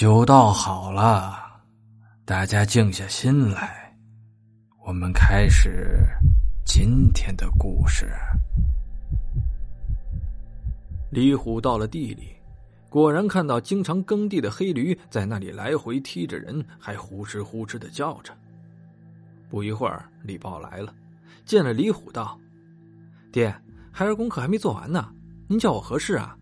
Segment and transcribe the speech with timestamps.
[0.00, 1.60] 酒倒好了，
[2.24, 3.94] 大家静下心来，
[4.86, 6.06] 我们开始
[6.64, 8.10] 今天的故事。
[11.10, 12.34] 李虎到了地里，
[12.88, 18.32] 果然看到经常耕地的黑驴在那里来回踢着人，还呼哧呼哧的叫着。
[19.50, 20.94] 不一会儿，李豹来了，
[21.44, 22.40] 见了李虎，道
[23.30, 23.54] ：“爹，
[23.92, 25.12] 孩儿功课还没做完呢，
[25.46, 26.34] 您叫我何事啊？”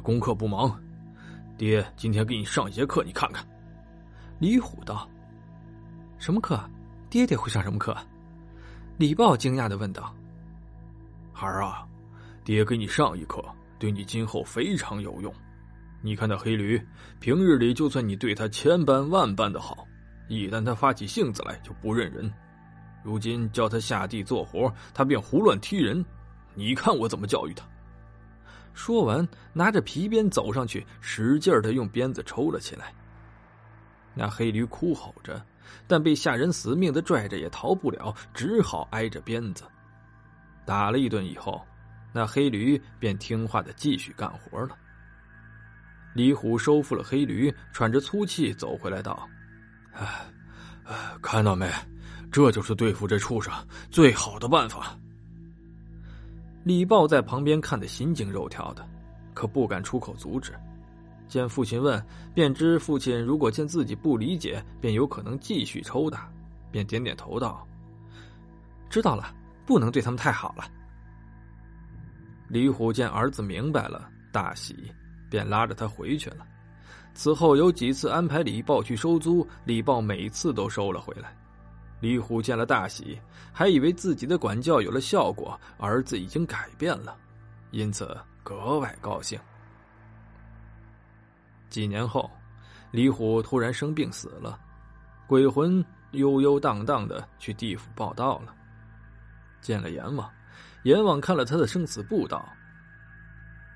[0.00, 0.80] 功课不忙，
[1.56, 3.46] 爹今天给你上一节课，你看看。
[4.38, 5.08] 李虎道
[6.18, 6.58] ：“什么课？
[7.10, 7.96] 爹爹会上什么课？”
[8.98, 10.14] 李豹惊讶的问道
[11.32, 11.86] ：“孩儿啊，
[12.44, 13.44] 爹给你上一课，
[13.78, 15.32] 对你今后非常有用。
[16.00, 16.80] 你看那黑驴，
[17.18, 19.86] 平日里就算你对他千般万般的好，
[20.28, 22.32] 一旦他发起性子来就不认人。
[23.02, 26.04] 如今叫他下地做活，他便胡乱踢人，
[26.54, 27.64] 你看我怎么教育他？”
[28.78, 32.94] 说完，拿着皮鞭走上去，使劲的用鞭子抽了起来。
[34.14, 35.44] 那黑驴哭吼着，
[35.88, 39.64] 但被下人死命的拽着，也逃不了，只好挨着鞭子。
[40.64, 41.60] 打了一顿以后，
[42.12, 44.76] 那黑驴便听话的继续干活了。
[46.14, 49.28] 李虎收复了黑驴，喘着粗气走回来道
[49.98, 50.06] ：“哎，
[51.20, 51.68] 看到没？
[52.30, 53.52] 这就是对付这畜生
[53.90, 54.96] 最好的办法。”
[56.68, 58.86] 李豹在旁边看得心惊肉跳的，
[59.32, 60.52] 可不敢出口阻止。
[61.26, 66.30] 见父亲问，便知父亲如果见自己不理解，便有可能继续抽打，
[66.70, 67.66] 便点点头道
[68.90, 70.64] ：“知道了，不能对他们太好了。”
[72.48, 74.92] 李虎见儿子明白了，大喜，
[75.30, 76.46] 便拉着他回去了。
[77.14, 81.34] 此后有几次安排李豹去收租，李豹每次都收了回来。
[82.00, 83.20] 李虎见了大喜，
[83.52, 87.16] 还以为自己的管教有了效果，儿子已经改变了，
[87.72, 89.38] 因此格外高兴。
[91.68, 92.30] 几年后，
[92.92, 94.58] 李虎突然生病死了，
[95.26, 98.54] 鬼魂悠悠荡荡的去地府报道了。
[99.60, 100.30] 见了阎王，
[100.84, 102.48] 阎王看了他的生死簿，道：“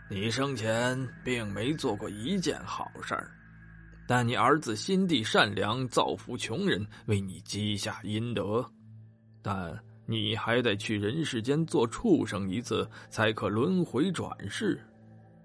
[0.09, 3.28] 你生前并没做过一件好事儿。”
[4.15, 8.62] 但你儿子心地善良，造福穷人，为你积下阴德。
[9.41, 9.75] 但
[10.05, 14.78] 你还得去人世间做畜生一次，才可轮回转世。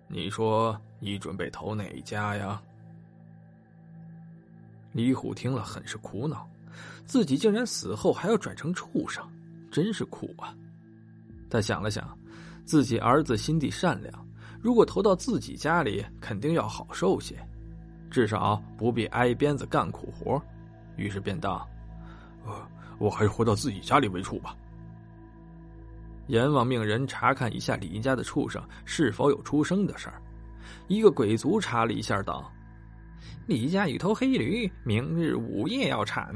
[0.09, 2.61] 你说你准备投哪家呀？
[4.91, 6.45] 李虎听了，很是苦恼，
[7.05, 9.25] 自己竟然死后还要转成畜生，
[9.72, 10.53] 真是苦啊！
[11.49, 12.19] 他想了想，
[12.66, 14.28] 自己儿子心地善良，
[14.59, 17.34] 如果投到自己家里，肯定要好受些。
[18.09, 20.41] 至少不必挨鞭子干苦活，
[20.95, 21.68] 于是便道
[22.45, 22.53] ：“呃，
[22.97, 24.56] 我还是回到自己家里为处吧。”
[26.28, 30.22] 阎王命人查看一下李家的畜生是否有出生的事儿。
[30.88, 32.51] 一个鬼族查了一下，道
[33.47, 36.34] ：“李家有头黑驴，明日午夜要产。”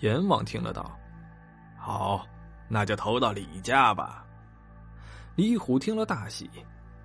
[0.00, 0.98] 阎王听了道
[1.78, 2.26] ：“好，
[2.68, 4.24] 那就投到李家吧。”
[5.36, 6.50] 李虎听了大喜。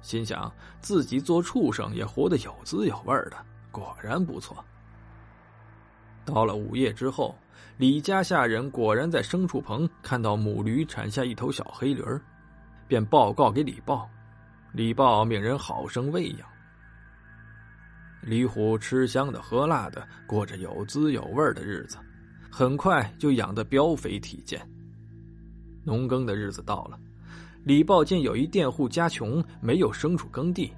[0.02, 0.52] 心想
[0.82, 3.38] 自己做畜生也活得有滋有味的，
[3.72, 4.64] 果然不错。
[6.26, 7.36] 到了午夜之后，
[7.78, 12.22] 李家下人果然在牲畜棚看到母驴产下一头小黑驴儿，
[12.88, 14.10] 便报告给李豹。
[14.74, 16.48] 李豹命人好生喂养。
[18.22, 21.98] 李虎吃香的喝辣的，过着有滋有味的日子，
[22.52, 24.62] 很快就养得膘肥体健。
[25.84, 27.00] 农耕的日子到了。
[27.66, 30.72] 李豹见有一佃户家穷，没有牲畜耕地，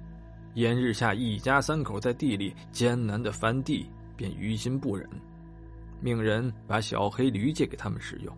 [0.54, 5.08] 炎日下一家三口在地里艰难的翻地，便于心不忍，
[6.00, 8.36] 命人把小黑驴借给他们使用。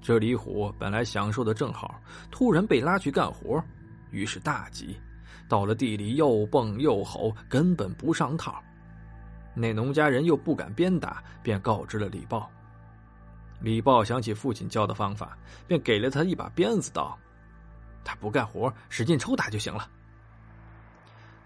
[0.00, 2.00] 这李虎本来享受的正好，
[2.30, 3.62] 突然被拉去干活，
[4.12, 4.96] 于是大急，
[5.48, 8.62] 到了地里又蹦又吼，根本不上套。
[9.52, 12.48] 那农家人又不敢鞭打，便告知了李豹。
[13.66, 15.36] 李豹想起父亲教的方法，
[15.66, 17.18] 便给了他一把鞭子，道
[18.04, 19.90] ：“他不干活，使劲抽打就行了。”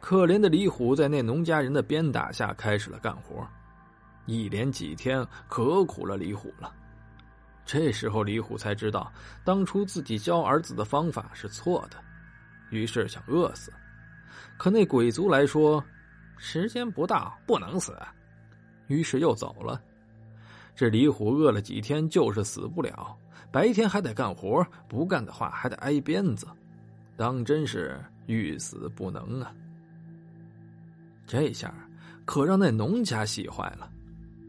[0.01, 3.49] 可怜的李虎在那农家人的鞭打下开始了干活，
[4.27, 6.71] 一连几天可苦了李虎了。
[7.65, 9.11] 这时候李虎才知道，
[9.43, 11.97] 当初自己教儿子的方法是错的，
[12.69, 13.73] 于是想饿死。
[14.59, 15.83] 可那鬼族来说，
[16.37, 17.99] 时间不到，不能死，
[18.89, 19.81] 于是又走了。
[20.81, 23.15] 这李虎饿了几天，就是死不了。
[23.53, 26.47] 白天还得干活，不干的话还得挨鞭子，
[27.19, 29.53] 当真是欲死不能啊！
[31.27, 31.71] 这下
[32.25, 33.93] 可让那农家气坏了，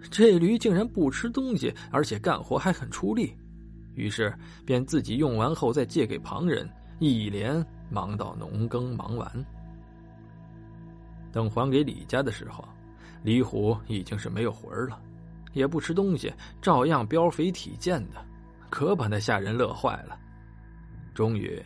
[0.10, 3.36] 这驴竟然不吃东西，而且干活还很出力，
[3.96, 4.34] 于是
[4.66, 6.66] 便自己用完后再借给旁人，
[7.00, 9.46] 一连忙到农耕忙完。
[11.30, 12.64] 等还给李家的时候，
[13.22, 14.98] 李虎已经是没有魂了，
[15.54, 18.24] 也不吃东西，照样膘肥体健的，
[18.70, 20.18] 可把那下人乐坏了。
[21.14, 21.62] 终于，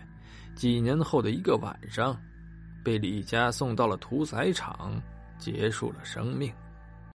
[0.56, 2.18] 几年后的一个晚上，
[2.84, 5.02] 被李家送到了屠宰场，
[5.38, 6.52] 结束了生命。